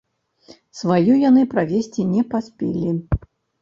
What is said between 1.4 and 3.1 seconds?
правесці не паспелі.